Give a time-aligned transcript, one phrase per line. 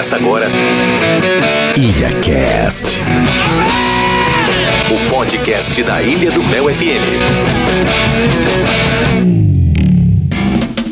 [0.00, 0.48] Começa agora.
[1.76, 3.02] IlhaCast.
[4.90, 8.00] O podcast da Ilha do Mel FM.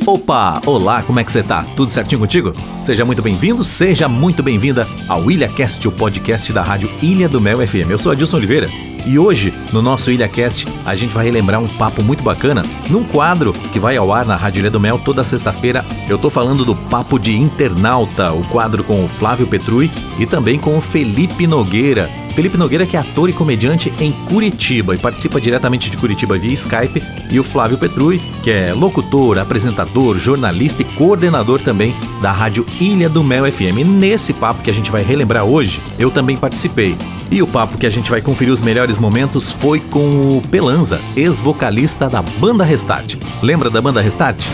[0.07, 1.65] Opa, olá, como é que você tá?
[1.75, 2.55] Tudo certinho contigo?
[2.82, 7.66] Seja muito bem-vindo, seja muito bem-vinda ao IlhaCast, o podcast da rádio Ilha do Mel
[7.66, 7.88] FM.
[7.88, 8.68] Eu sou Adilson Oliveira
[9.09, 13.54] e hoje, no nosso IlhaCast, a gente vai relembrar um papo muito bacana num quadro
[13.54, 15.82] que vai ao ar na Rádio Ilha do Mel toda sexta-feira.
[16.07, 20.58] Eu tô falando do Papo de Internauta, o quadro com o Flávio Petrui e também
[20.58, 22.28] com o Felipe Nogueira.
[22.39, 26.53] Felipe Nogueira, que é ator e comediante em Curitiba e participa diretamente de Curitiba via
[26.53, 27.03] Skype,
[27.33, 33.09] e o Flávio Petrui, que é locutor, apresentador, jornalista e coordenador também da rádio Ilha
[33.09, 33.78] do Mel FM.
[33.78, 36.97] E nesse papo que a gente vai relembrar hoje, eu também participei.
[37.28, 41.00] E o papo que a gente vai conferir os melhores momentos foi com o Pelanza,
[41.17, 43.17] ex-vocalista da banda Restart.
[43.42, 44.47] Lembra da banda Restart?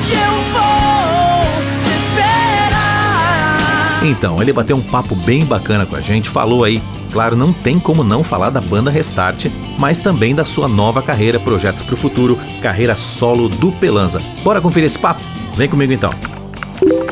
[4.03, 6.81] Então, ele bateu um papo bem bacana com a gente, falou aí
[7.15, 9.47] claro, não tem como não falar da banda Restart,
[9.79, 14.19] mas também da sua nova carreira, projetos para o futuro, carreira solo do Pelanza.
[14.43, 15.25] Bora conferir esse papo?
[15.57, 16.13] Vem comigo então.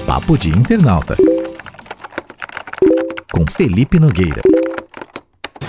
[0.05, 1.17] Papo de Internauta.
[3.31, 4.43] Com Felipe Nogueira.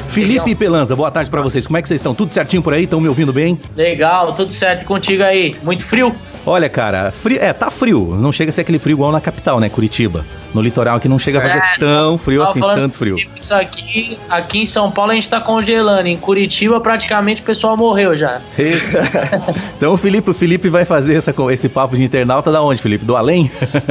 [0.08, 1.67] Felipe e Pelanza, boa tarde para vocês.
[1.67, 2.16] Como é que vocês estão?
[2.16, 2.86] Tudo certinho por aí?
[2.86, 3.59] Estão me ouvindo bem?
[3.76, 5.54] Legal, tudo certo contigo aí.
[5.61, 6.14] Muito frio?
[6.45, 8.16] Olha, cara, frio, é, tá frio.
[8.19, 10.25] Não chega a ser aquele frio igual na capital, né, Curitiba.
[10.53, 13.17] No litoral aqui não chega a fazer é, tão frio assim, tanto frio.
[13.36, 16.08] Isso aqui, aqui em São Paulo a gente tá congelando.
[16.08, 18.41] Em Curitiba praticamente o pessoal morreu já.
[19.77, 23.05] então Felipe, o Felipe vai fazer essa, esse papo de internauta da onde, Felipe?
[23.05, 23.49] Do além?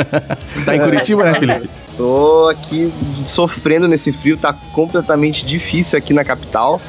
[0.64, 1.70] tá em Curitiba, né, Felipe?
[1.97, 2.92] Tô aqui
[3.25, 6.80] sofrendo nesse frio, tá completamente difícil aqui na capital.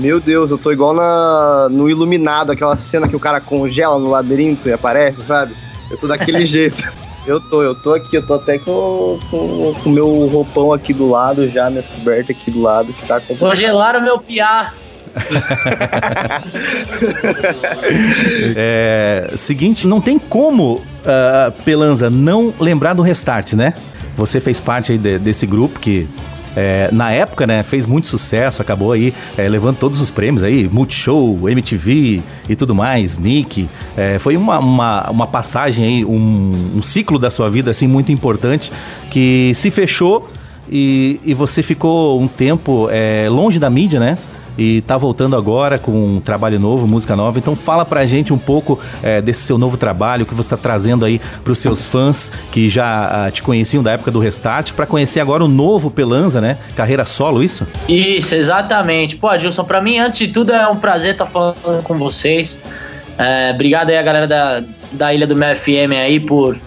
[0.00, 4.08] Meu Deus, eu tô igual na, no Iluminado, aquela cena que o cara congela no
[4.08, 5.54] labirinto e aparece, sabe?
[5.90, 6.90] Eu tô daquele jeito.
[7.26, 10.94] Eu tô, eu tô aqui, eu tô até com o com, com meu roupão aqui
[10.94, 13.50] do lado já, minhas cobertas aqui do lado, que tá complicado.
[13.50, 14.72] Congelaram meu piá.
[18.56, 23.74] é, seguinte, não tem como, uh, Pelanza, não lembrar do Restart, né?
[24.16, 26.08] Você fez parte de, desse grupo que
[26.56, 30.68] é, na época, né, fez muito sucesso, acabou aí é, levando todos os prêmios aí,
[30.68, 33.68] Multishow, MTV e tudo mais, Nick.
[33.96, 38.10] É, foi uma, uma, uma, passagem aí, um, um, ciclo da sua vida assim muito
[38.10, 38.72] importante
[39.10, 40.28] que se fechou
[40.70, 44.16] e, e você ficou um tempo é, longe da mídia, né?
[44.60, 47.38] E tá voltando agora com um trabalho novo, música nova.
[47.38, 51.06] Então fala pra gente um pouco é, desse seu novo trabalho que você está trazendo
[51.06, 55.18] aí pros seus fãs que já ah, te conheciam da época do Restart, para conhecer
[55.18, 56.58] agora o novo Pelanza, né?
[56.76, 57.66] Carreira solo, isso?
[57.88, 59.16] Isso, exatamente.
[59.16, 62.60] Pô, Gilson, pra mim, antes de tudo, é um prazer estar tá falando com vocês.
[63.16, 66.58] É, obrigado aí a galera da, da Ilha do MFM aí por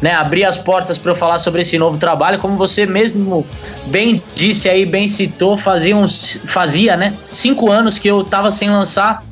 [0.00, 2.38] né, abrir as portas para eu falar sobre esse novo trabalho.
[2.38, 3.46] Como você mesmo
[3.86, 8.70] bem disse aí, bem citou, fazia, uns, fazia né, cinco anos que eu estava sem
[8.70, 9.22] lançar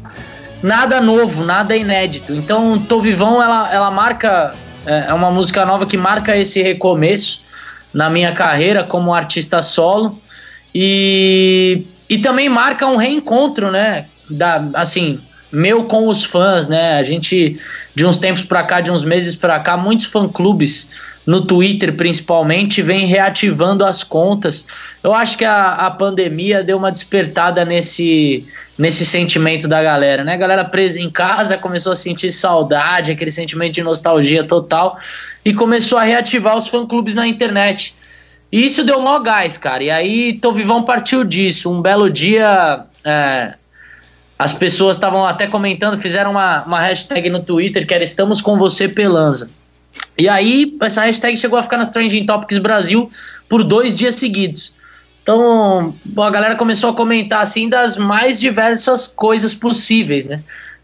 [0.63, 2.35] nada novo, nada inédito.
[2.35, 4.55] Então, Tô Vivão, ela, ela marca,
[4.85, 7.43] é, é uma música nova que marca esse recomeço
[7.95, 10.21] na minha carreira como artista solo
[10.75, 15.21] e, e também marca um reencontro, né, da, assim,
[15.53, 16.99] meu com os fãs, né?
[16.99, 17.59] A gente,
[17.95, 20.89] de uns tempos para cá, de uns meses para cá, muitos fã-clubes
[21.27, 24.67] no Twitter principalmente vem reativando as contas.
[25.03, 28.47] Eu acho que a, a pandemia deu uma despertada nesse,
[28.79, 30.35] nesse sentimento da galera, né?
[30.35, 34.99] A galera presa em casa começou a sentir saudade, aquele sentimento de nostalgia total
[35.45, 37.95] e começou a reativar os fã-clubes na internet.
[38.51, 39.83] E isso deu mó gás, cara.
[39.83, 41.71] E aí, Tô Vivão partiu disso.
[41.71, 42.85] Um belo dia.
[43.05, 43.55] É,
[44.39, 48.59] as pessoas estavam até comentando, fizeram uma, uma hashtag no Twitter que era Estamos com
[48.59, 49.49] você, Pelanza.
[50.19, 53.11] E aí, essa hashtag chegou a ficar nas Trending Topics Brasil
[53.49, 54.75] por dois dias seguidos.
[55.23, 60.41] Então, a galera começou a comentar assim das mais diversas coisas possíveis, né?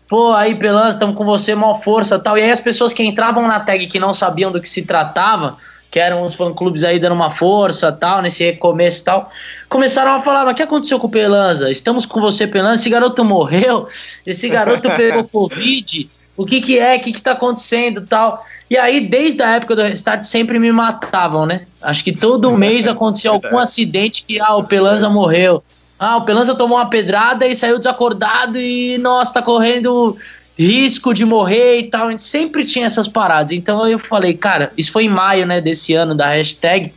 [0.09, 2.37] Pô, aí, Pelanza, estamos com você, maior força tal.
[2.39, 5.59] E aí, as pessoas que entravam na tag que não sabiam do que se tratava
[5.93, 9.31] que eram os fã-clubes aí dando uma força tal, nesse recomeço e tal,
[9.73, 11.71] começaram a falar, mas o que aconteceu com o Pelanza?
[11.71, 13.89] Estamos com você, Pelanza, esse garoto morreu,
[14.27, 18.45] esse garoto pegou Covid, o que que é, o que que tá acontecendo tal.
[18.69, 21.63] E aí, desde a época do Restart, sempre me matavam, né?
[21.81, 25.63] Acho que todo mês acontecia algum acidente que, ah, o Pelanza morreu.
[25.99, 30.19] Ah, o Pelanza tomou uma pedrada e saiu desacordado e, nossa, tá correndo
[30.59, 32.09] risco de morrer e tal.
[32.09, 33.53] A gente sempre tinha essas paradas.
[33.53, 36.93] Então eu falei, cara, isso foi em maio, né, desse ano da hashtag.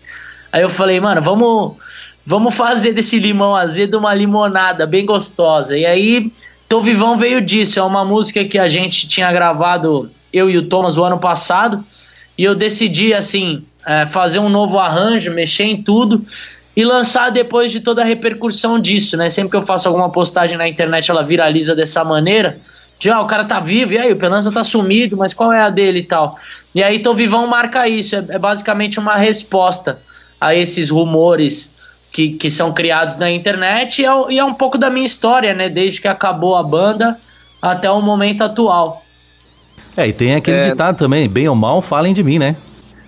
[0.52, 1.76] Aí eu falei, mano, vamos,
[2.26, 5.78] vamos fazer desse limão azedo uma limonada bem gostosa.
[5.78, 6.32] E aí,
[6.68, 7.80] Tô Vivão veio disso.
[7.80, 11.84] É uma música que a gente tinha gravado, eu e o Thomas, o ano passado.
[12.38, 16.26] E eu decidi, assim, é, fazer um novo arranjo, mexer em tudo
[16.76, 19.30] e lançar depois de toda a repercussão disso, né?
[19.30, 22.58] Sempre que eu faço alguma postagem na internet, ela viraliza dessa maneira.
[23.00, 25.62] De, ah, o cara tá vivo, e aí, o Pelanza tá sumido, mas qual é
[25.62, 26.38] a dele e tal?
[26.74, 30.00] E aí, então, Vivão marca isso, é, é basicamente uma resposta
[30.40, 31.75] a esses rumores
[32.16, 35.54] que, que são criados na internet e é, e é um pouco da minha história,
[35.54, 35.68] né?
[35.68, 37.18] Desde que acabou a banda
[37.62, 39.04] até o momento atual.
[39.98, 40.70] É, e tem aquele é...
[40.70, 42.56] ditado também, bem ou mal, falem de mim, né?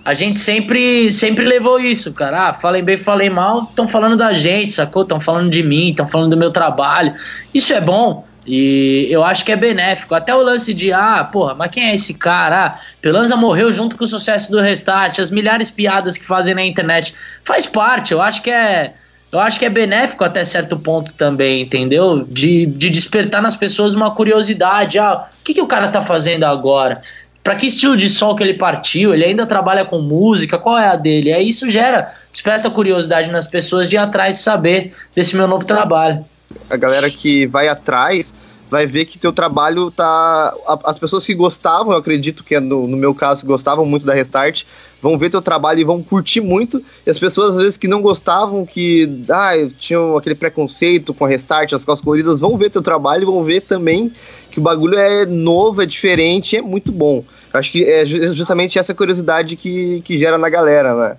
[0.03, 2.49] A gente sempre, sempre levou isso, cara.
[2.49, 5.03] Ah, falem bem, falem mal, estão falando da gente, sacou?
[5.03, 7.13] Estão falando de mim, estão falando do meu trabalho.
[7.53, 8.26] Isso é bom.
[8.47, 10.15] E eu acho que é benéfico.
[10.15, 12.65] Até o lance de, ah, porra, mas quem é esse cara?
[12.65, 16.55] Ah, Pelanza morreu junto com o sucesso do Restart, as milhares de piadas que fazem
[16.55, 17.13] na internet.
[17.43, 18.93] Faz parte, eu acho que é.
[19.29, 22.23] Eu acho que é benéfico até certo ponto também, entendeu?
[22.23, 24.97] De, de despertar nas pessoas uma curiosidade.
[24.97, 27.01] Ah, o que, que o cara tá fazendo agora?
[27.43, 29.13] Para que estilo de som que ele partiu?
[29.13, 30.57] Ele ainda trabalha com música?
[30.57, 31.33] Qual é a dele?
[31.33, 36.23] Aí isso gera, desperta curiosidade nas pessoas de ir atrás saber desse meu novo trabalho
[36.69, 38.33] a galera que vai atrás
[38.69, 40.53] vai ver que teu trabalho tá.
[40.83, 44.13] As pessoas que gostavam, eu acredito que é no, no meu caso, gostavam muito da
[44.13, 44.63] Restart,
[45.01, 46.83] vão ver teu trabalho e vão curtir muito.
[47.05, 51.27] E as pessoas, às vezes, que não gostavam, que ah, tinham aquele preconceito com a
[51.27, 54.11] Restart, as calças coloridas, vão ver teu trabalho e vão ver também
[54.51, 57.23] que o bagulho é novo, é diferente, é muito bom.
[57.53, 61.17] Acho que é justamente essa curiosidade que, que gera na galera, né?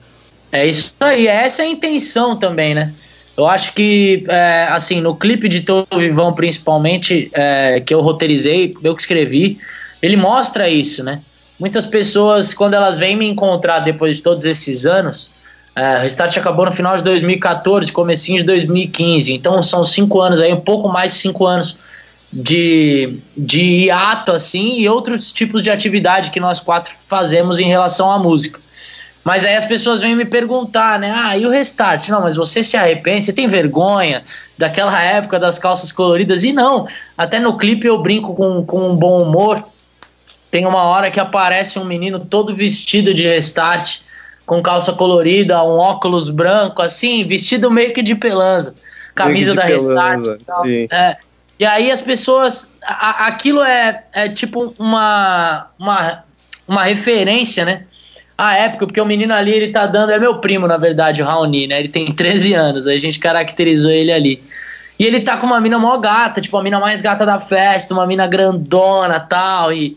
[0.50, 2.94] É isso aí, essa é a intenção também, né?
[3.38, 8.74] Eu acho que, é, assim, no clipe de Tô Vivão, principalmente, é, que eu roteirizei,
[8.82, 9.60] eu que escrevi,
[10.02, 11.20] ele mostra isso, né?
[11.56, 15.30] Muitas pessoas, quando elas vêm me encontrar depois de todos esses anos,
[15.76, 20.52] é, Restart acabou no final de 2014, comecinho de 2015, então são cinco anos aí,
[20.52, 21.78] um pouco mais de cinco anos
[22.32, 28.10] de, de hiato, assim, e outros tipos de atividade que nós quatro fazemos em relação
[28.10, 28.58] à música.
[29.28, 31.12] Mas aí as pessoas vêm me perguntar, né?
[31.14, 32.08] Ah, e o restart?
[32.08, 33.26] Não, mas você se arrepende?
[33.26, 34.24] Você tem vergonha
[34.56, 36.44] daquela época das calças coloridas?
[36.44, 39.62] E não, até no clipe eu brinco com, com um bom humor.
[40.50, 43.98] Tem uma hora que aparece um menino todo vestido de restart,
[44.46, 48.74] com calça colorida, um óculos branco, assim, vestido meio que de pelanza.
[49.14, 50.66] Camisa da restart e tal.
[50.66, 51.18] É.
[51.58, 52.72] E aí as pessoas.
[52.80, 56.24] A, aquilo é, é tipo uma, uma,
[56.66, 57.84] uma referência, né?
[58.38, 61.24] A época, porque o menino ali, ele tá dando, é meu primo, na verdade, o
[61.24, 61.80] Raoni, né?
[61.80, 64.40] Ele tem 13 anos, a gente caracterizou ele ali.
[64.96, 67.92] E ele tá com uma mina mó gata, tipo, a mina mais gata da festa,
[67.92, 69.72] uma mina grandona tal.
[69.72, 69.96] E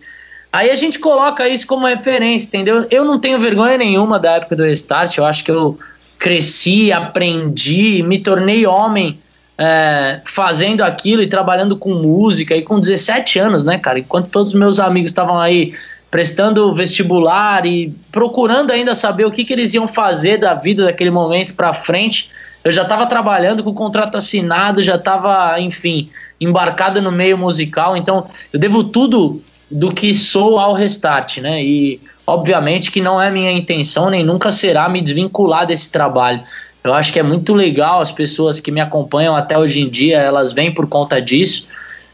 [0.51, 2.87] aí a gente coloca isso como referência, entendeu?
[2.89, 5.77] Eu não tenho vergonha nenhuma da época do Restart, eu acho que eu
[6.17, 9.19] cresci, aprendi, me tornei homem
[9.55, 13.99] é, fazendo aquilo e trabalhando com música e com 17 anos, né, cara?
[13.99, 15.73] Enquanto todos os meus amigos estavam aí
[16.11, 21.09] prestando vestibular e procurando ainda saber o que, que eles iam fazer da vida daquele
[21.09, 22.29] momento para frente.
[22.65, 26.09] Eu já estava trabalhando com contrato assinado, já estava, enfim,
[26.39, 31.63] embarcado no meio musical, então eu devo tudo do que sou ao Restart, né?
[31.63, 36.41] E obviamente que não é minha intenção nem nunca será me desvincular desse trabalho.
[36.83, 40.17] Eu acho que é muito legal as pessoas que me acompanham até hoje em dia,
[40.17, 41.67] elas vêm por conta disso.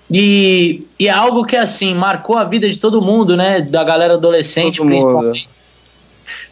[0.10, 3.62] E, e é algo que, assim, marcou a vida de todo mundo, né?
[3.62, 5.48] Da galera adolescente, todo principalmente.
[5.48, 5.58] Mundo.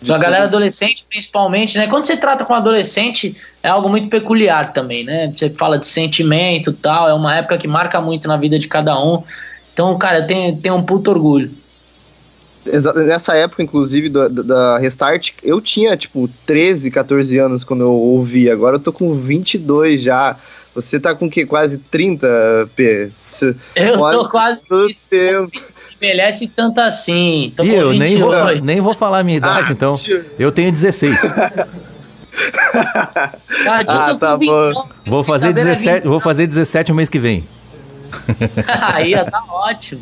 [0.02, 1.88] Da galera adolescente, principalmente, né?
[1.88, 5.32] Quando você trata com adolescente, é algo muito peculiar também, né?
[5.34, 8.68] Você fala de sentimento e tal, é uma época que marca muito na vida de
[8.68, 9.24] cada um.
[9.74, 11.52] Então, cara, eu tenho, tenho um puto orgulho.
[13.06, 18.50] Nessa época, inclusive, da, da Restart, eu tinha, tipo, 13, 14 anos quando eu ouvi.
[18.50, 20.36] Agora eu tô com 22 já.
[20.74, 21.46] Você tá com que?
[21.46, 22.28] Quase 30,
[22.76, 23.12] P?
[23.76, 25.52] Eu tô quase todo tempo.
[26.02, 27.54] Envelhece tanto assim.
[27.56, 29.96] Tô e eu nem vou, nem vou falar a minha idade, ah, então.
[30.38, 31.24] Eu tenho 16.
[32.76, 33.32] ah,
[33.88, 34.88] ah tá bom.
[35.06, 37.44] Vou fazer, 17, vou fazer 17 o mês que vem.
[38.68, 40.02] Aí, tá ótimo.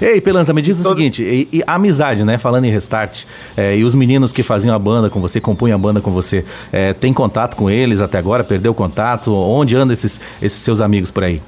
[0.00, 0.96] Ei, Pelanza, me diz o Todo...
[0.96, 2.38] seguinte: e, e, a amizade, né?
[2.38, 3.24] Falando em restart,
[3.56, 6.44] é, e os meninos que faziam a banda com você, compunham a banda com você,
[6.72, 8.44] é, tem contato com eles até agora?
[8.44, 9.34] Perdeu contato?
[9.34, 11.42] Onde andam esses, esses seus amigos por aí?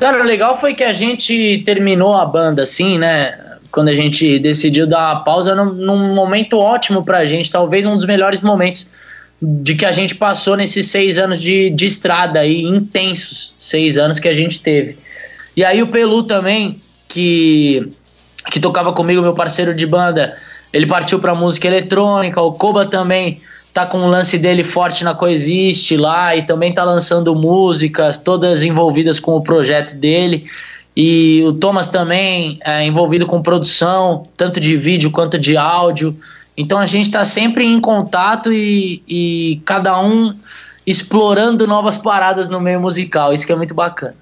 [0.00, 3.38] Cara, o legal foi que a gente terminou a banda assim, né?
[3.70, 7.98] Quando a gente decidiu dar a pausa num, num momento ótimo pra gente, talvez um
[7.98, 8.86] dos melhores momentos
[9.42, 14.18] de que a gente passou nesses seis anos de, de estrada aí, intensos seis anos
[14.18, 14.96] que a gente teve.
[15.54, 17.92] E aí o Pelu também, que,
[18.50, 20.34] que tocava comigo, meu parceiro de banda,
[20.72, 25.14] ele partiu pra música eletrônica, o Koba também tá com o lance dele forte na
[25.14, 30.44] Coexiste lá e também tá lançando músicas, todas envolvidas com o projeto dele.
[30.96, 36.16] E o Thomas também é envolvido com produção, tanto de vídeo quanto de áudio.
[36.56, 40.34] Então a gente está sempre em contato e, e cada um
[40.86, 43.32] explorando novas paradas no meio musical.
[43.32, 44.16] Isso que é muito bacana.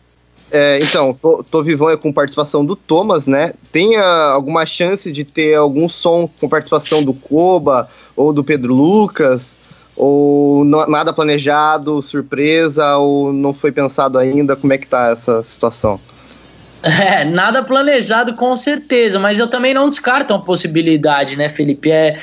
[0.50, 3.52] É, então, tô, tô vivão é com participação do Thomas, né?
[3.70, 4.02] Tem uh,
[4.32, 9.56] alguma chance de ter algum som com participação do Koba ou do Pedro Lucas?
[9.94, 14.54] Ou nada planejado, surpresa, ou não foi pensado ainda?
[14.54, 16.00] Como é que tá essa situação?
[16.80, 21.90] É, nada planejado com certeza, mas eu também não descarto uma possibilidade, né, Felipe?
[21.90, 22.20] É,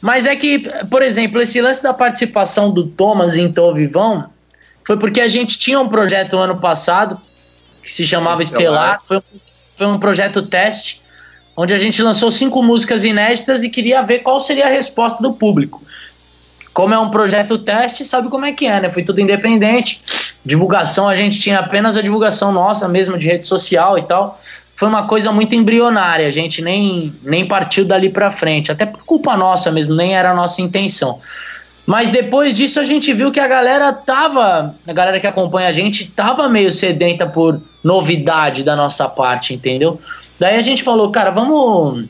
[0.00, 0.60] mas é que,
[0.90, 4.30] por exemplo, esse lance da participação do Thomas em Tô Vivão
[4.86, 7.20] foi porque a gente tinha um projeto ano passado
[7.82, 9.22] que se chamava Estelar, foi um,
[9.76, 11.00] foi um projeto teste,
[11.56, 15.32] onde a gente lançou cinco músicas inéditas e queria ver qual seria a resposta do
[15.32, 15.82] público.
[16.72, 18.90] Como é um projeto teste, sabe como é que é, né?
[18.90, 20.02] Foi tudo independente.
[20.44, 24.40] Divulgação, a gente tinha apenas a divulgação nossa mesmo de rede social e tal.
[24.76, 29.04] Foi uma coisa muito embrionária, a gente nem, nem partiu dali para frente, até por
[29.04, 31.20] culpa nossa mesmo, nem era a nossa intenção.
[31.86, 35.72] Mas depois disso a gente viu que a galera tava, a galera que acompanha a
[35.72, 40.00] gente tava meio sedenta por novidade da nossa parte, entendeu?
[40.38, 42.04] Daí a gente falou, cara, vamos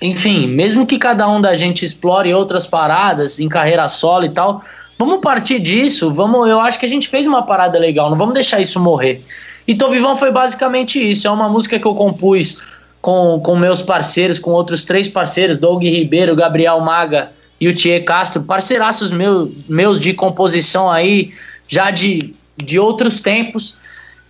[0.00, 4.62] enfim, mesmo que cada um da gente explore outras paradas em carreira solo e tal,
[4.98, 8.34] vamos partir disso, vamos, eu acho que a gente fez uma parada legal, não vamos
[8.34, 9.22] deixar isso morrer.
[9.68, 12.58] E Tô Vivão foi basicamente isso, é uma música que eu compus
[13.00, 17.30] com, com meus parceiros, com outros três parceiros, Doug Ribeiro, Gabriel Maga
[17.60, 21.30] e o Thier Castro, parceiraços meu, meus de composição aí,
[21.68, 23.76] já de, de outros tempos,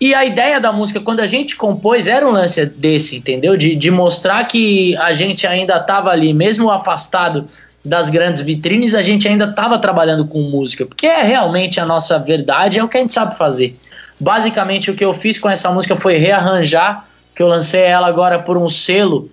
[0.00, 3.54] e a ideia da música, quando a gente compôs, era um lance desse, entendeu?
[3.56, 7.44] De, de mostrar que a gente ainda estava ali, mesmo afastado
[7.84, 12.18] das grandes vitrines, a gente ainda estava trabalhando com música, porque é realmente a nossa
[12.18, 13.78] verdade, é o que a gente sabe fazer.
[14.18, 18.38] Basicamente, o que eu fiz com essa música foi rearranjar, que eu lancei ela agora
[18.38, 19.30] por um selo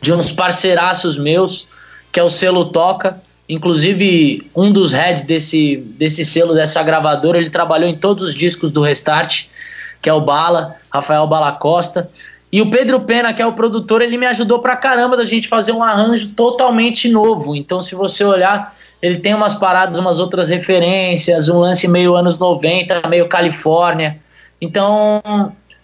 [0.00, 1.68] de uns parceiraços meus,
[2.10, 3.20] que é o selo Toca.
[3.48, 8.70] Inclusive, um dos heads desse, desse selo, dessa gravadora, ele trabalhou em todos os discos
[8.70, 9.48] do Restart
[10.00, 12.08] que é o Bala, Rafael Bala Costa.
[12.50, 15.46] E o Pedro Pena, que é o produtor, ele me ajudou pra caramba da gente
[15.46, 17.54] fazer um arranjo totalmente novo.
[17.54, 22.38] Então, se você olhar, ele tem umas paradas, umas outras referências, um lance meio anos
[22.38, 24.18] 90, meio Califórnia.
[24.60, 25.22] Então,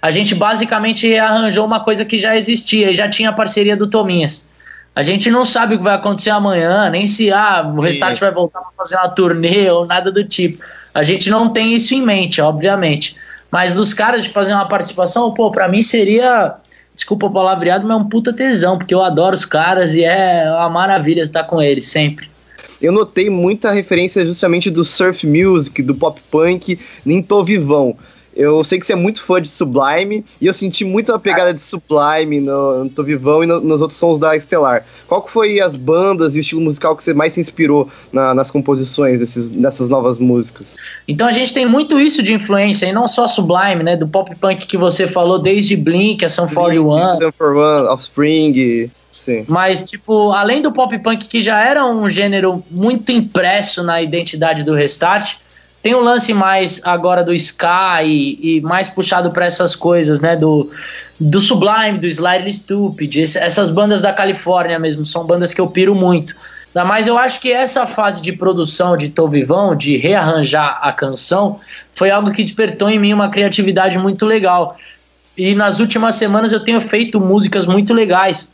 [0.01, 3.87] a gente basicamente rearranjou uma coisa que já existia e já tinha a parceria do
[3.87, 4.49] Tominhas.
[4.95, 8.31] A gente não sabe o que vai acontecer amanhã, nem se ah, o Restart vai
[8.31, 10.63] voltar para fazer uma turnê ou nada do tipo.
[10.95, 13.17] A gente não tem isso em mente, obviamente.
[13.51, 16.55] Mas dos caras de fazer uma participação, pô, pra mim seria,
[16.95, 20.45] desculpa o palavreado, mas é um puta tesão, porque eu adoro os caras e é
[20.49, 22.29] uma maravilha estar com eles sempre.
[22.81, 27.97] Eu notei muita referência justamente do surf music, do pop punk, nem tô vivão.
[28.37, 31.55] Eu sei que você é muito fã de Sublime e eu senti muito a pegada
[31.55, 34.85] de Sublime no, no Tô Vivão e no, nos outros sons da Estelar.
[35.07, 38.35] Qual que foi as bandas e o estilo musical que você mais se inspirou na,
[38.35, 40.77] nas composições desses, dessas novas músicas?
[41.07, 43.97] Então a gente tem muito isso de influência, e não só Sublime, né?
[43.97, 46.99] Do pop punk que você falou desde Blink, a Sum 41.
[46.99, 48.91] Sum 41, Offspring.
[49.13, 49.45] Sim.
[49.49, 54.65] Mas, tipo, além do pop punk, que já era um gênero muito impresso na identidade
[54.65, 55.37] do Restart,
[55.85, 60.35] tem um lance mais agora do Sky e, e mais puxado para essas coisas, né?
[60.35, 60.71] Do,
[61.21, 65.95] do Sublime, do Slightly Stupid, essas bandas da Califórnia mesmo, são bandas que eu piro
[65.95, 66.35] muito.
[66.75, 71.61] Mas eu acho que essa fase de produção de Tô Vivão, de rearranjar a canção,
[71.93, 74.79] foi algo que despertou em mim uma criatividade muito legal.
[75.37, 78.54] E nas últimas semanas eu tenho feito músicas muito legais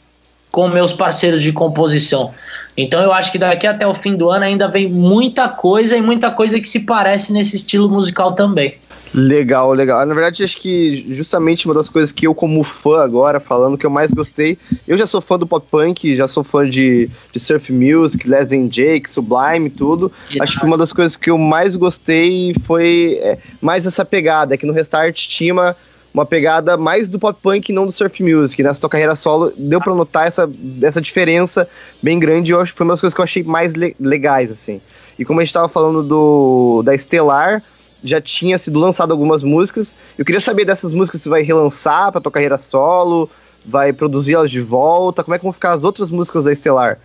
[0.50, 2.32] com meus parceiros de composição.
[2.76, 6.00] Então eu acho que daqui até o fim do ano ainda vem muita coisa e
[6.00, 8.74] muita coisa que se parece nesse estilo musical também.
[9.12, 10.06] Legal, legal.
[10.06, 13.84] Na verdade, acho que justamente uma das coisas que eu, como fã agora, falando que
[13.84, 17.40] eu mais gostei, eu já sou fã do pop punk, já sou fã de, de
[17.40, 20.12] surf music, Les Jake, Sublime, tudo.
[20.38, 24.64] Acho que uma das coisas que eu mais gostei foi é, mais essa pegada, que
[24.64, 25.76] no Restart tinha uma,
[26.12, 28.62] uma pegada mais do pop punk não do surf music.
[28.62, 30.50] Nessa tua carreira solo, deu pra notar essa,
[30.82, 31.68] essa diferença
[32.02, 32.52] bem grande.
[32.52, 34.80] Eu acho que foi uma das coisas que eu achei mais le legais, assim.
[35.18, 37.62] E como a gente tava falando do da Estelar,
[38.02, 39.94] já tinha sido lançado algumas músicas.
[40.18, 43.30] Eu queria saber dessas músicas se vai relançar pra tua carreira solo,
[43.64, 46.98] vai produzir elas de volta, como é que vão ficar as outras músicas da Estelar?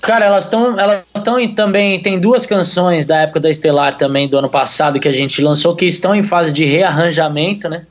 [0.00, 4.36] Cara, elas estão elas estão também tem duas canções da época da Estelar também do
[4.36, 7.82] ano passado que a gente lançou que estão em fase de rearranjamento, né?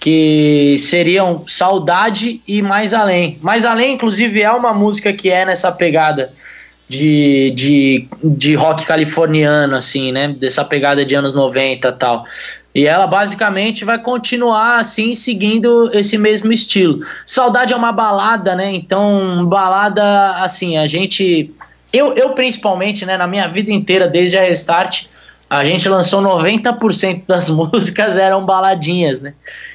[0.00, 3.38] Que seriam Saudade e Mais Além.
[3.42, 6.32] Mais Além, inclusive, é uma música que é nessa pegada
[6.88, 10.28] de, de, de rock californiano, assim, né?
[10.28, 12.24] Dessa pegada de anos 90 e tal.
[12.74, 17.00] E ela basicamente vai continuar assim, seguindo esse mesmo estilo.
[17.26, 18.72] Saudade é uma balada, né?
[18.72, 21.52] Então, balada, assim, a gente
[21.92, 25.06] eu, eu principalmente, né, na minha vida inteira, desde a Restart,
[25.48, 29.34] a gente lançou 90% das músicas eram baladinhas, né?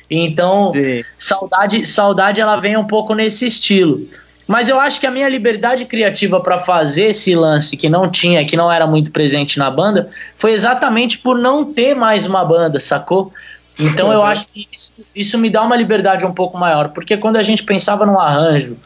[0.10, 1.04] Então, Sim.
[1.18, 4.08] saudade, saudade ela vem um pouco nesse estilo.
[4.48, 8.46] Mas eu acho que a minha liberdade criativa para fazer esse lance que não tinha,
[8.46, 12.80] que não era muito presente na banda, foi exatamente por não ter mais uma banda,
[12.80, 13.32] sacou?
[13.80, 17.38] Então eu acho que isso, isso me dá uma liberdade um pouco maior, porque quando
[17.38, 18.78] a gente pensava num arranjo,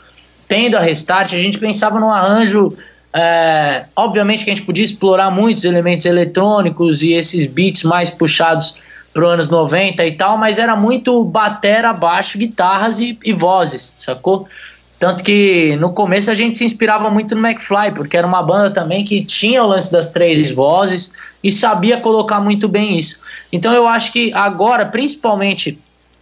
[0.48, 2.72] tendo a restart, a gente pensava num arranjo
[3.20, 8.76] é, obviamente que a gente podia explorar muitos elementos eletrônicos e esses beats mais puxados
[9.12, 13.96] para os anos 90 e tal, mas era muito batera, baixo, guitarras e, e, vozes,
[13.98, 14.48] sacou?
[15.00, 18.70] Tanto que no começo a gente se inspirava muito no McFly, porque era uma banda
[18.70, 21.12] também que tinha o lance das três vozes
[21.44, 23.20] e sabia colocar muito bem isso.
[23.52, 25.80] Então eu acho que agora, principalmente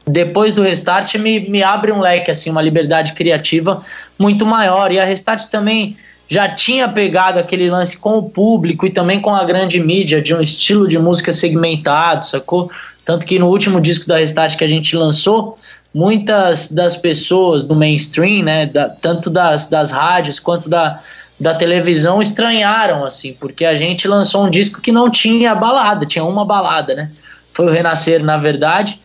[0.08, 3.82] depois do Restart, me, me abre um leque, assim, uma liberdade criativa
[4.18, 4.94] muito maior.
[4.94, 9.34] E a Restart também já tinha pegado aquele lance com o público e também com
[9.34, 12.72] a grande mídia de um estilo de música segmentado, sacou?
[13.04, 15.58] Tanto que no último disco da Restart que a gente lançou,
[15.94, 21.00] muitas das pessoas do mainstream, né, da, tanto das, das rádios quanto da,
[21.40, 26.26] da televisão, estranharam, assim, porque a gente lançou um disco que não tinha balada, tinha
[26.26, 27.12] uma balada, né?
[27.54, 29.00] Foi o Renascer, na verdade,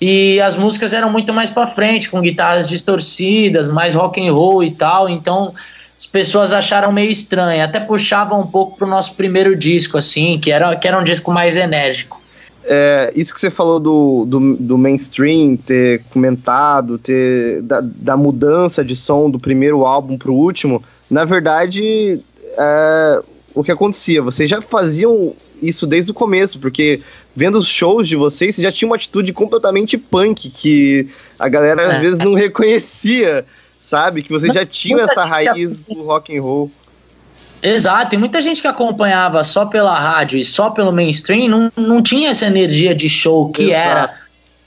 [0.00, 4.62] e as músicas eram muito mais para frente, com guitarras distorcidas, mais rock and roll
[4.62, 5.54] e tal, então
[5.98, 10.50] as pessoas acharam meio estranho, até puxavam um pouco pro nosso primeiro disco, assim, que
[10.50, 12.20] era, que era um disco mais enérgico.
[12.68, 18.84] É, isso que você falou do, do, do mainstream, ter comentado, ter da, da, mudança
[18.84, 22.20] de som do primeiro álbum pro último, na verdade,
[22.58, 23.22] é,
[23.54, 24.20] o que acontecia?
[24.20, 27.00] Vocês já faziam isso desde o começo, porque
[27.34, 31.82] vendo os shows de vocês, vocês já tinham uma atitude completamente punk, que a galera
[31.82, 31.94] é.
[31.94, 33.44] às vezes não reconhecia
[33.86, 34.22] sabe?
[34.22, 36.70] Que você já tinha essa raiz do rock and roll.
[37.62, 42.02] Exato, e muita gente que acompanhava só pela rádio e só pelo mainstream não, não
[42.02, 43.88] tinha essa energia de show que Exato.
[43.88, 44.14] era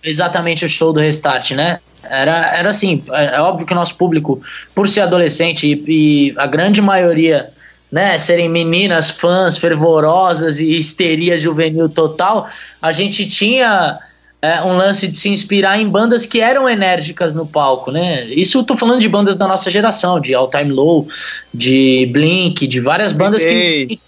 [0.01, 1.79] exatamente o show do Restart, né?
[2.01, 4.41] Era, era assim, é, é óbvio que o nosso público,
[4.73, 7.51] por ser adolescente e, e a grande maioria
[7.91, 12.49] né, serem meninas fãs fervorosas e histeria juvenil total,
[12.81, 13.99] a gente tinha
[14.41, 18.25] é, um lance de se inspirar em bandas que eram enérgicas no palco, né?
[18.25, 21.07] Isso eu tô falando de bandas da nossa geração, de All Time Low,
[21.53, 23.99] de Blink, de várias bandas que,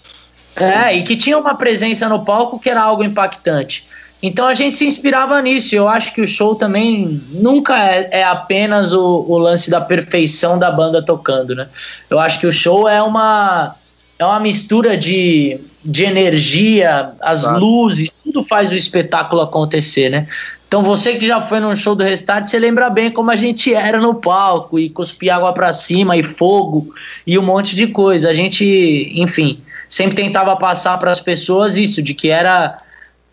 [0.56, 3.84] é, e que tinham uma presença no palco que era algo impactante.
[4.22, 5.74] Então a gente se inspirava nisso.
[5.74, 10.58] Eu acho que o show também nunca é, é apenas o, o lance da perfeição
[10.58, 11.68] da banda tocando, né?
[12.08, 13.74] Eu acho que o show é uma
[14.18, 17.58] é uma mistura de, de energia, as claro.
[17.58, 20.26] luzes, tudo faz o espetáculo acontecer, né?
[20.72, 23.74] Então você que já foi num show do Restart, você lembra bem como a gente
[23.74, 26.94] era no palco e cuspir água para cima e fogo
[27.26, 28.30] e um monte de coisa.
[28.30, 32.78] A gente, enfim, sempre tentava passar para as pessoas isso de que era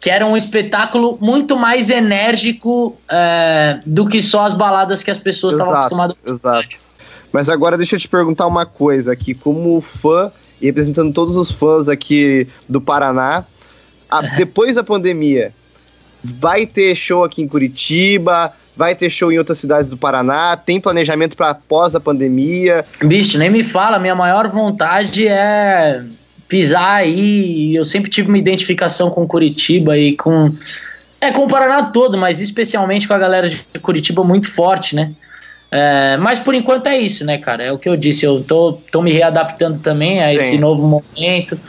[0.01, 5.17] que era um espetáculo muito mais enérgico é, do que só as baladas que as
[5.17, 6.17] pessoas estavam acostumadas.
[6.25, 6.69] Exato.
[7.31, 10.31] Mas agora deixa eu te perguntar uma coisa aqui, como fã
[10.61, 13.45] e representando todos os fãs aqui do Paraná.
[14.09, 15.53] A, depois da pandemia,
[16.23, 20.79] vai ter show aqui em Curitiba, vai ter show em outras cidades do Paraná, tem
[20.79, 22.83] planejamento para após a pandemia.
[23.03, 26.03] Bicho, nem me fala, minha maior vontade é
[26.47, 27.75] pisar aí.
[27.75, 30.53] Eu sempre tive uma identificação com Curitiba e com.
[31.21, 35.11] É, com o Paraná todo, mas especialmente com a galera de Curitiba muito forte, né?
[35.71, 37.63] É, mas por enquanto é isso, né, cara?
[37.63, 40.59] É o que eu disse, eu tô, tô me readaptando também a esse Sim.
[40.59, 41.59] novo momento.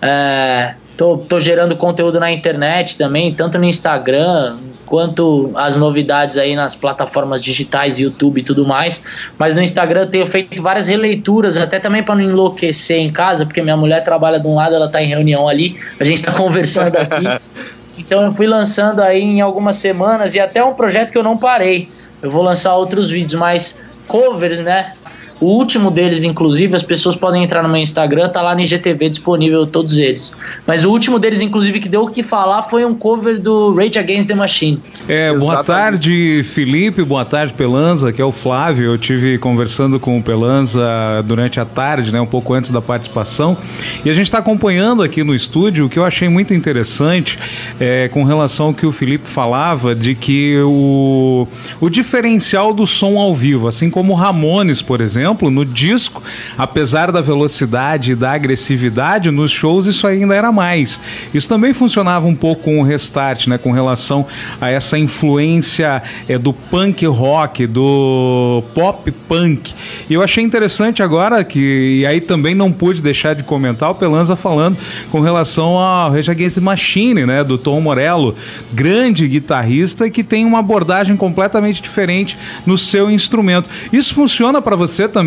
[0.00, 6.56] É, tô, tô gerando conteúdo na internet também, tanto no Instagram quanto as novidades aí
[6.56, 9.02] nas plataformas digitais, YouTube e tudo mais.
[9.38, 13.46] Mas no Instagram eu tenho feito várias releituras, até também para não enlouquecer em casa,
[13.46, 16.32] porque minha mulher trabalha de um lado, ela tá em reunião ali, a gente tá
[16.34, 17.24] conversando aqui.
[17.98, 21.36] Então eu fui lançando aí em algumas semanas e até um projeto que eu não
[21.36, 21.86] parei
[22.22, 24.94] eu vou lançar outros vídeos mais covers, né?
[25.40, 29.08] O último deles, inclusive, as pessoas podem entrar no meu Instagram, tá lá no IGTV
[29.08, 30.36] disponível todos eles.
[30.66, 33.98] Mas o último deles, inclusive, que deu o que falar foi um cover do Rage
[33.98, 34.78] Against the Machine.
[35.08, 38.84] É, boa tarde, Felipe, boa tarde, Pelanza, que é o Flávio.
[38.84, 40.82] Eu tive conversando com o Pelanza
[41.24, 43.56] durante a tarde, né, um pouco antes da participação.
[44.04, 47.38] E a gente está acompanhando aqui no estúdio o que eu achei muito interessante
[47.80, 51.48] é, com relação ao que o Felipe falava de que o,
[51.80, 56.22] o diferencial do som ao vivo, assim como o Ramones, por exemplo exemplo, no disco,
[56.56, 60.98] apesar da velocidade e da agressividade, nos shows isso ainda era mais.
[61.32, 64.26] Isso também funcionava um pouco com o Restart, né, com relação
[64.60, 69.72] a essa influência é, do punk rock, do pop punk.
[70.08, 73.94] E eu achei interessante agora que, e aí também não pude deixar de comentar o
[73.94, 74.76] Pelanza falando
[75.10, 78.34] com relação ao Rage Machine, né, do Tom Morello,
[78.72, 83.68] grande guitarrista que tem uma abordagem completamente diferente no seu instrumento.
[83.92, 85.19] Isso funciona para você também,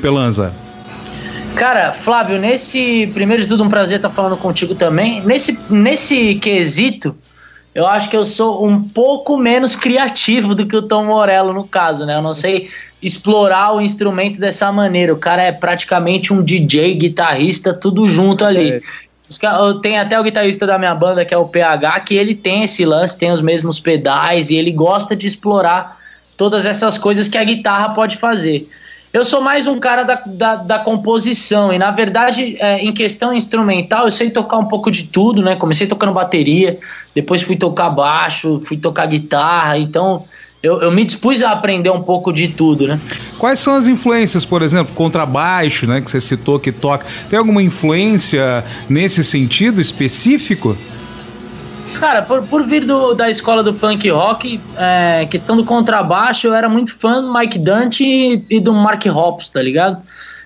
[0.00, 0.52] Pelanza?
[1.56, 5.22] Cara, Flávio, nesse primeiro de tudo um prazer estar falando contigo também.
[5.22, 7.16] Nesse nesse quesito,
[7.74, 11.66] eu acho que eu sou um pouco menos criativo do que o Tom Morello no
[11.66, 12.16] caso, né?
[12.16, 12.68] Eu não sei
[13.02, 15.14] explorar o instrumento dessa maneira.
[15.14, 18.72] O cara é praticamente um DJ, guitarrista, tudo junto ali.
[18.72, 18.80] É.
[19.82, 22.84] Tem até o guitarrista da minha banda, que é o PH, que ele tem esse
[22.84, 25.98] lance, tem os mesmos pedais e ele gosta de explorar
[26.36, 28.68] todas essas coisas que a guitarra pode fazer.
[29.16, 33.32] Eu sou mais um cara da, da, da composição, e na verdade, é, em questão
[33.32, 35.56] instrumental, eu sei tocar um pouco de tudo, né?
[35.56, 36.78] Comecei tocando bateria,
[37.14, 40.24] depois fui tocar baixo, fui tocar guitarra, então
[40.62, 43.00] eu, eu, me dispus a aprender um pouco de tudo, né?
[43.38, 47.06] Quais são as influências, por exemplo, contrabaixo, né, que você citou que toca?
[47.30, 50.76] Tem alguma influência nesse sentido específico?
[51.98, 56.54] Cara, por, por vir do, da escola do punk rock, é, questão do contrabaixo, eu
[56.54, 60.02] era muito fã do Mike Dante e, e do Mark Hoppus, tá ligado?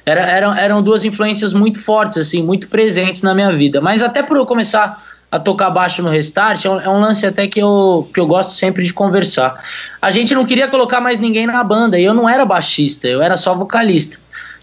[0.06, 3.80] Era, eram, eram duas influências muito fortes, assim, muito presentes na minha vida.
[3.80, 7.24] Mas até por eu começar a tocar baixo no restart, é um, é um, lance
[7.26, 9.62] até que eu, que eu gosto sempre de conversar.
[10.00, 13.22] A gente não queria colocar mais ninguém na banda, e eu não era baixista, eu
[13.22, 14.18] era só vocalista.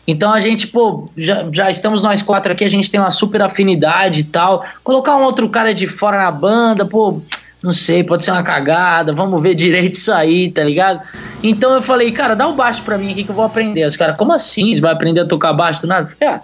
[0.08, 3.42] Então a gente, pô, já, já estamos nós quatro aqui, a gente tem uma super
[3.42, 4.64] afinidade e tal.
[4.84, 7.22] Colocar um outro cara de fora na banda, pô,
[7.62, 11.02] não sei, pode ser uma cagada, vamos ver direito isso aí, tá ligado?
[11.44, 13.86] Então eu falei, cara, dá o baixo pra mim aqui que eu vou aprender.
[13.86, 14.74] Os caras, como assim?
[14.74, 16.08] Você vai aprender a tocar baixo do nada?
[16.08, 16.42] falei, ah,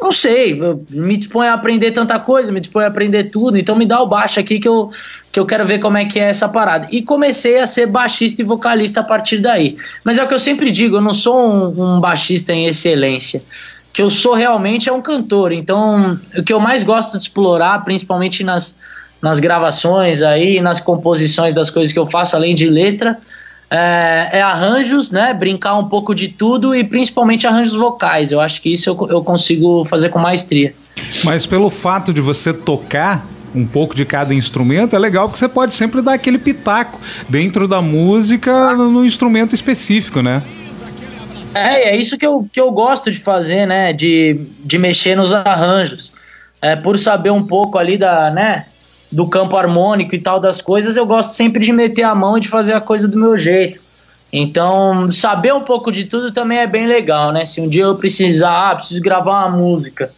[0.00, 3.84] não sei, me dispõe a aprender tanta coisa, me dispõe a aprender tudo, então me
[3.84, 4.90] dá o baixo aqui que eu,
[5.32, 6.86] que eu quero ver como é que é essa parada.
[6.90, 9.76] E comecei a ser baixista e vocalista a partir daí.
[10.04, 13.42] Mas é o que eu sempre digo, eu não sou um, um baixista em excelência.
[13.90, 15.52] O que eu sou realmente é um cantor.
[15.52, 18.76] Então, o que eu mais gosto de explorar, principalmente nas,
[19.20, 23.18] nas gravações aí, nas composições das coisas que eu faço, além de letra,
[23.70, 25.34] é, é, arranjos, né?
[25.34, 28.32] Brincar um pouco de tudo e principalmente arranjos vocais.
[28.32, 30.74] Eu acho que isso eu, eu consigo fazer com maestria.
[31.22, 35.48] Mas pelo fato de você tocar um pouco de cada instrumento, é legal que você
[35.48, 40.42] pode sempre dar aquele pitaco dentro da música no instrumento específico, né?
[41.54, 43.92] É, é isso que eu, que eu gosto de fazer, né?
[43.92, 46.12] De, de mexer nos arranjos.
[46.60, 48.66] É, por saber um pouco ali da, né?
[49.10, 52.40] Do campo harmônico e tal das coisas, eu gosto sempre de meter a mão e
[52.40, 53.80] de fazer a coisa do meu jeito.
[54.32, 57.46] Então, saber um pouco de tudo também é bem legal, né?
[57.46, 60.12] Se um dia eu precisar, ah, preciso gravar uma música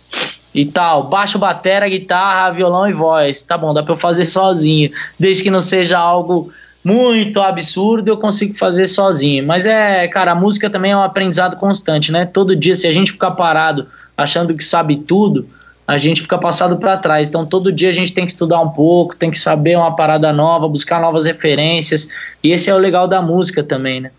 [0.52, 4.90] e tal, baixo, batera, guitarra, violão e voz, tá bom, dá pra eu fazer sozinho,
[5.16, 6.52] desde que não seja algo
[6.84, 9.46] muito absurdo, eu consigo fazer sozinho.
[9.46, 12.24] Mas é, cara, a música também é um aprendizado constante, né?
[12.24, 15.46] Todo dia, se a gente ficar parado achando que sabe tudo,
[15.90, 17.26] a gente fica passado para trás.
[17.26, 20.32] Então, todo dia a gente tem que estudar um pouco, tem que saber uma parada
[20.32, 22.08] nova, buscar novas referências.
[22.44, 24.12] E esse é o legal da música também, né?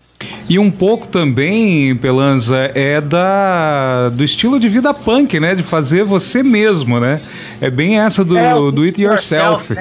[0.50, 5.54] E um pouco também, Pelanza, é da do estilo de vida punk, né?
[5.54, 7.22] De fazer você mesmo, né?
[7.58, 9.72] É bem essa do, é, do it yourself.
[9.72, 9.74] yourself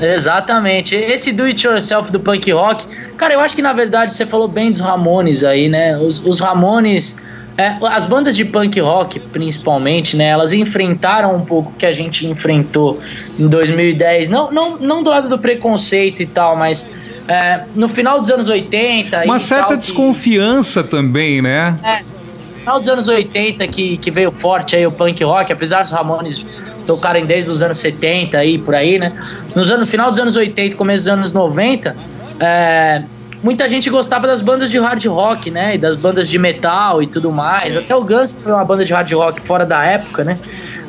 [0.00, 0.14] né?
[0.14, 0.96] Exatamente.
[0.96, 2.84] Esse do it yourself do punk rock,
[3.16, 5.96] cara, eu acho que na verdade você falou bem dos Ramones aí, né?
[5.96, 7.16] Os, os Ramones
[7.58, 11.92] é, as bandas de punk rock, principalmente, né, elas enfrentaram um pouco o que a
[11.92, 13.00] gente enfrentou
[13.38, 14.28] em 2010.
[14.28, 16.90] Não, não, não do lado do preconceito e tal, mas
[17.26, 19.24] é, no final dos anos 80.
[19.24, 21.76] Uma certa tal, desconfiança que, também, né?
[21.82, 25.82] É, no final dos anos 80 que, que veio forte aí o punk rock, apesar
[25.82, 26.44] dos Ramones
[26.86, 29.12] tocarem desde os anos 70 aí por aí, né?
[29.54, 31.96] Nos anos, final dos anos 80 começo dos anos 90,
[32.38, 33.02] é,
[33.42, 35.74] muita gente gostava das bandas de hard rock, né?
[35.74, 37.76] E das bandas de metal e tudo mais.
[37.76, 40.38] Até o Guns foi uma banda de hard rock fora da época, né?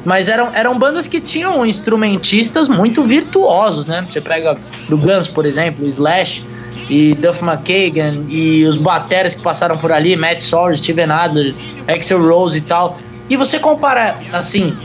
[0.06, 4.06] Mas eram, eram bandas que tinham instrumentistas muito virtuosos, né?
[4.10, 4.58] Você pega
[4.88, 6.46] do Guns, por exemplo, o Slash
[6.90, 11.54] e Duff McKagan e os bateras que passaram por ali, Matt Sorum, Steven Adler,
[11.88, 12.98] Axel Rose e tal.
[13.30, 14.78] E você compara, assim,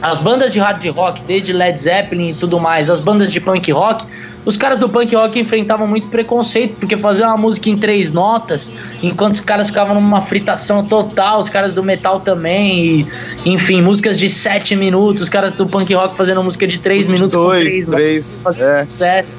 [0.00, 3.70] as bandas de hard rock, desde Led Zeppelin e tudo mais, as bandas de punk
[3.70, 4.06] rock,
[4.44, 8.72] os caras do punk rock enfrentavam muito preconceito, porque fazer uma música em três notas,
[9.02, 13.06] enquanto os caras ficavam numa fritação total, os caras do metal também,
[13.44, 17.06] e, enfim, músicas de sete minutos, os caras do punk rock fazendo música de três
[17.06, 18.86] minutos dois, três, três, é.
[18.86, 19.30] sucesso.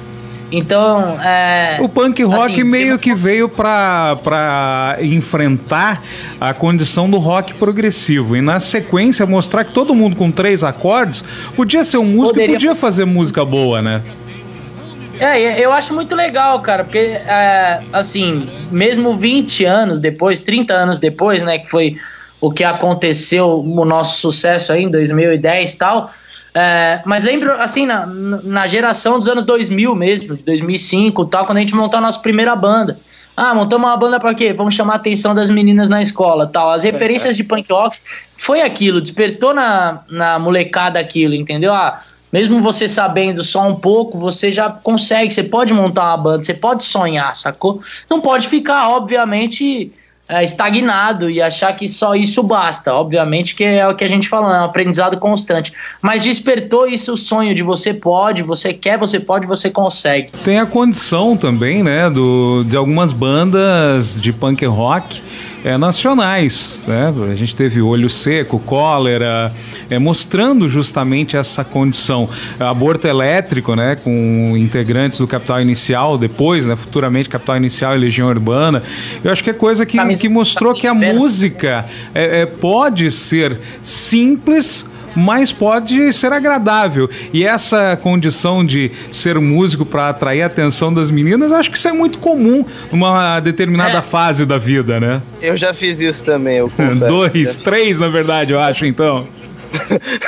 [0.54, 1.78] Então, é.
[1.80, 6.02] O punk rock assim, meio que veio pra, pra enfrentar
[6.38, 8.36] a condição do rock progressivo.
[8.36, 11.24] E na sequência mostrar que todo mundo com três acordes
[11.56, 14.02] podia ser um músico e Poderia- podia fazer música boa, né?
[15.20, 20.98] É, eu acho muito legal, cara, porque, é, assim, mesmo 20 anos depois, 30 anos
[20.98, 21.96] depois, né, que foi
[22.40, 26.10] o que aconteceu, o nosso sucesso aí em 2010 e tal,
[26.54, 31.46] é, mas lembro, assim, na, na geração dos anos 2000 mesmo, de 2005 e tal,
[31.46, 32.98] quando a gente montou a nossa primeira banda.
[33.34, 34.52] Ah, montamos uma banda pra quê?
[34.52, 36.70] Vamos chamar a atenção das meninas na escola tal.
[36.70, 37.98] As referências de punk rock
[38.36, 41.72] foi aquilo, despertou na, na molecada aquilo, entendeu?
[41.72, 41.98] Ah,
[42.32, 46.54] mesmo você sabendo só um pouco, você já consegue, você pode montar uma banda, você
[46.54, 47.82] pode sonhar, sacou?
[48.08, 49.92] Não pode ficar, obviamente,
[50.28, 52.94] é, estagnado e achar que só isso basta.
[52.94, 55.72] Obviamente que é o que a gente falou, é um aprendizado constante.
[56.00, 60.30] Mas despertou isso o sonho de você pode, você quer, você pode, você consegue.
[60.44, 65.22] Tem a condição também, né, do, de algumas bandas de punk rock
[65.64, 66.80] é, nacionais.
[66.86, 67.12] Né?
[67.30, 69.52] A gente teve Olho Seco, Cólera,
[69.88, 72.28] é, mostrando justamente essa condição.
[72.58, 78.28] Aborto Elétrico, né, com integrantes do Capital Inicial, depois, né, futuramente Capital Inicial e Legião
[78.28, 78.82] Urbana.
[79.22, 83.58] Eu acho que é coisa que, que mostrou que a música é, é, pode ser
[83.82, 87.08] simples mas pode ser agradável.
[87.32, 91.88] E essa condição de ser músico para atrair a atenção das meninas, acho que isso
[91.88, 94.02] é muito comum numa determinada É.
[94.02, 95.20] fase da vida, né?
[95.40, 96.72] Eu já fiz isso também, eu.
[97.08, 99.26] Dois, três, na verdade, eu acho, então.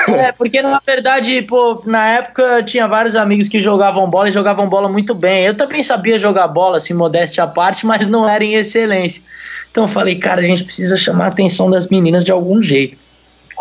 [0.09, 4.67] É, porque na verdade, pô, na época tinha vários amigos que jogavam bola e jogavam
[4.67, 5.45] bola muito bem.
[5.45, 9.23] Eu também sabia jogar bola, assim, modéstia à parte, mas não era em excelência.
[9.71, 12.97] Então eu falei, cara, a gente precisa chamar a atenção das meninas de algum jeito.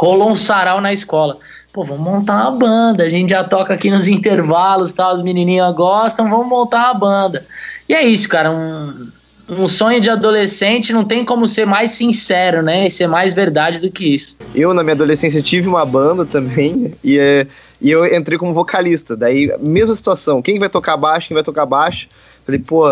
[0.03, 1.37] Rolou um sarau na escola.
[1.71, 3.05] Pô, vamos montar uma banda.
[3.05, 7.45] A gente já toca aqui nos intervalos, tal, as menininhas gostam, vamos montar uma banda.
[7.87, 9.07] E é isso, cara, um,
[9.47, 12.87] um sonho de adolescente não tem como ser mais sincero, né?
[12.87, 14.37] E ser mais verdade do que isso.
[14.53, 17.47] Eu, na minha adolescência, tive uma banda também e, é,
[17.79, 19.15] e eu entrei como vocalista.
[19.15, 20.41] Daí, mesma situação.
[20.41, 22.09] Quem vai tocar baixo, quem vai tocar baixo?
[22.45, 22.85] Falei, pô,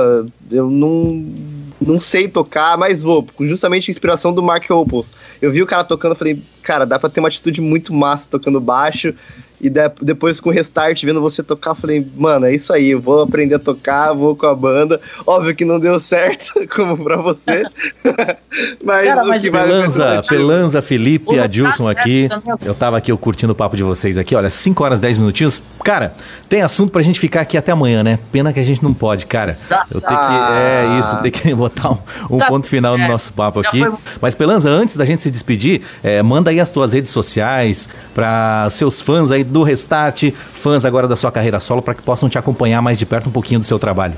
[0.50, 1.26] eu não,
[1.82, 3.28] não sei tocar, mas vou.
[3.40, 5.08] Justamente inspiração do Mark Opals.
[5.42, 8.62] Eu vi o cara tocando, falei, cara, dá pra ter uma atitude muito massa tocando
[8.62, 9.14] baixo.
[9.62, 13.00] E de- depois com o restart, vendo você tocar, falei, mano, é isso aí, eu
[13.00, 15.00] vou aprender a tocar, vou com a banda.
[15.26, 17.64] Óbvio que não deu certo, como pra você.
[18.84, 22.28] mas, Cara, o mas Pelanza, pena- Pelanza, Felipe, Pô, tá Adilson certo aqui.
[22.30, 22.54] também.
[22.66, 24.36] Eu tava aqui eu curtindo o papo de vocês aqui.
[24.36, 25.62] Olha, 5 horas 10 minutinhos.
[25.84, 26.14] Cara,
[26.50, 28.20] tem assunto pra gente ficar aqui até amanhã, né?
[28.32, 29.54] Pena que a gente não pode, cara.
[29.70, 29.86] Tá.
[29.94, 30.26] Eu tenho que.
[30.26, 31.98] É isso, tem que botar um,
[32.30, 33.80] um Tá ponto final no nosso papo aqui.
[33.80, 37.88] foi- Mas, Pelanza, antes da gente se despedir, é, manda aí as tuas redes sociais
[38.14, 42.30] para seus fãs aí do Restart, fãs agora da sua carreira solo, para que possam
[42.30, 44.14] te acompanhar mais de perto um pouquinho do seu trabalho.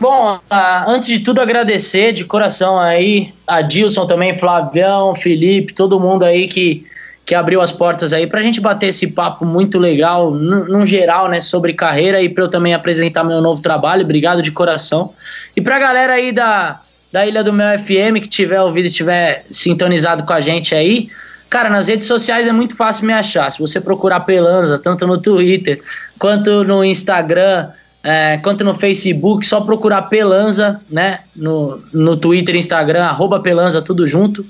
[0.00, 5.98] Bom, ah, antes de tudo agradecer de coração aí a Dilson também, Flavião, Felipe, todo
[5.98, 6.86] mundo aí que,
[7.26, 11.28] que abriu as portas aí pra gente bater esse papo muito legal, no, no geral,
[11.28, 14.04] né, sobre carreira e pra eu também apresentar meu novo trabalho.
[14.04, 15.12] Obrigado de coração.
[15.56, 19.46] E pra galera aí da, da Ilha do Mel FM que tiver ouvido e tiver
[19.50, 21.08] sintonizado com a gente aí,
[21.48, 23.50] Cara, nas redes sociais é muito fácil me achar.
[23.50, 25.80] Se você procurar Pelanza, tanto no Twitter
[26.18, 27.68] quanto no Instagram,
[28.02, 31.20] é, quanto no Facebook, só procurar Pelanza, né?
[31.34, 34.44] No, no Twitter Instagram, arroba Pelanza, tudo junto.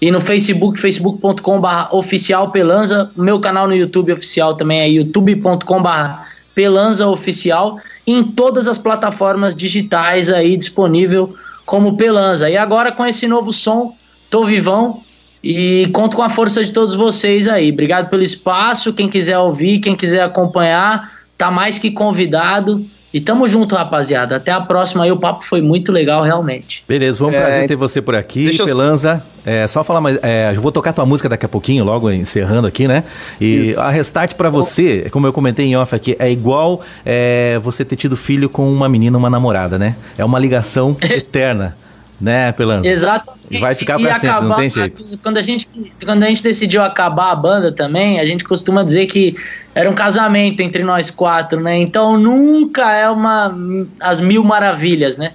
[0.00, 3.10] E no Facebook, facebook.com.br oficial Pelanza.
[3.16, 6.22] Meu canal no YouTube oficial também é youtube.com.br
[6.54, 7.78] Pelanza Oficial.
[8.06, 11.34] E em todas as plataformas digitais aí disponível
[11.66, 12.48] como Pelanza.
[12.48, 13.94] E agora com esse novo som,
[14.30, 15.02] tô vivão.
[15.50, 17.72] E conto com a força de todos vocês aí.
[17.72, 18.92] Obrigado pelo espaço.
[18.92, 22.84] Quem quiser ouvir, quem quiser acompanhar, tá mais que convidado.
[23.14, 24.36] E tamo junto, rapaziada.
[24.36, 25.10] Até a próxima aí.
[25.10, 26.84] O papo foi muito legal, realmente.
[26.86, 29.22] Beleza, foi um É, prazer ter você por aqui, deixa eu- Pelanza.
[29.46, 30.18] É, só falar mais.
[30.22, 33.04] É, eu vou tocar tua música daqui a pouquinho, logo encerrando aqui, né?
[33.40, 33.80] E Isso.
[33.80, 37.96] a restart pra você, como eu comentei em off aqui, é igual é, você ter
[37.96, 39.96] tido filho com uma menina, uma namorada, né?
[40.18, 41.74] É uma ligação eterna,
[42.20, 42.88] né, Pelanza?
[42.88, 43.60] Exatamente.
[43.60, 45.02] Vai ficar E pra sempre, não acabar- tem jeito.
[45.22, 45.68] Quando a, gente,
[46.04, 49.36] quando a gente decidiu acabar a banda também, a gente costuma dizer que
[49.74, 51.76] era um casamento entre nós quatro, né?
[51.76, 53.54] Então nunca é uma
[54.00, 55.30] as mil maravilhas, né?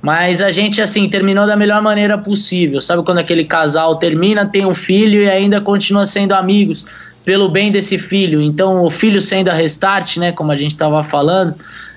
[0.00, 2.80] Mas a gente, assim, terminou da melhor maneira possível.
[2.80, 6.86] Sabe quando aquele casal termina, tem um filho e ainda continua sendo amigos
[7.24, 8.40] pelo bem desse filho.
[8.40, 10.30] Então, o filho sendo a restart, né?
[10.30, 11.56] Como a gente estava falando,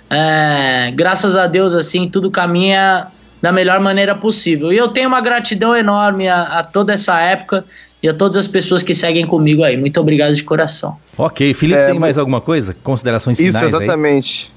[0.09, 3.05] é, graças a Deus, assim, tudo caminha
[3.41, 4.71] da melhor maneira possível.
[4.71, 7.65] E eu tenho uma gratidão enorme a, a toda essa época
[8.03, 9.77] e a todas as pessoas que seguem comigo aí.
[9.77, 10.97] Muito obrigado de coração.
[11.17, 12.75] Ok, Felipe, É, tem mais alguma coisa?
[12.83, 13.83] Considerações Isso, finais aí?
[13.83, 14.51] exatamente.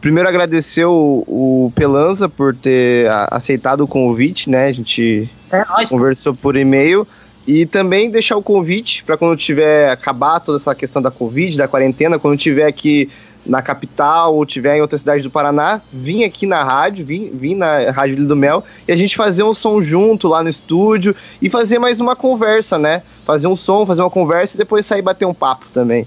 [0.00, 4.66] primeiro agradecer o, o Pelanza por ter aceitado o convite, né?
[4.66, 7.06] A gente é, conversou por e-mail.
[7.44, 11.66] E também deixar o convite para quando tiver acabar toda essa questão da Covid, da
[11.66, 13.10] quarentena, quando tiver aqui
[13.44, 17.54] na capital ou tiver em outra cidade do Paraná, vim aqui na rádio, vim, vim
[17.54, 21.14] na Rádio Ilha do Mel e a gente fazer um som junto lá no estúdio
[21.40, 23.02] e fazer mais uma conversa, né?
[23.24, 26.06] Fazer um som, fazer uma conversa e depois sair bater um papo também.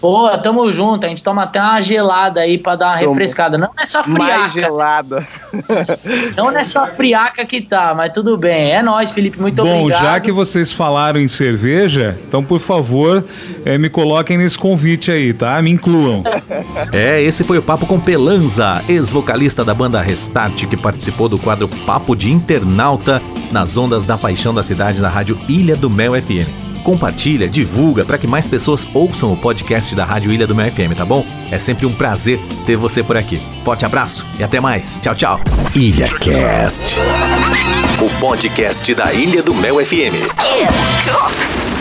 [0.00, 1.04] Pô, tamo junto.
[1.06, 3.10] A gente toma até uma gelada aí pra dar uma Toma.
[3.10, 3.56] refrescada.
[3.56, 4.38] Não nessa friaca.
[4.38, 5.26] Mais gelada.
[6.36, 8.72] Não nessa friaca que tá, mas tudo bem.
[8.72, 9.40] É nóis, Felipe.
[9.40, 10.00] Muito Bom, obrigado.
[10.00, 13.24] Bom, já que vocês falaram em cerveja, então, por favor,
[13.64, 15.60] é, me coloquem nesse convite aí, tá?
[15.62, 16.22] Me incluam.
[16.92, 21.68] É, esse foi o Papo com Pelanza, ex-vocalista da banda Restart, que participou do quadro
[21.84, 26.65] Papo de Internauta nas ondas da paixão da cidade na rádio Ilha do Mel FM
[26.86, 30.96] compartilha, divulga para que mais pessoas ouçam o podcast da Rádio Ilha do Mel FM,
[30.96, 31.26] tá bom?
[31.50, 33.42] É sempre um prazer ter você por aqui.
[33.64, 34.96] Forte abraço e até mais.
[35.02, 35.40] Tchau, tchau.
[35.74, 36.96] Ilha Cast,
[38.00, 41.75] o podcast da Ilha do Mel FM.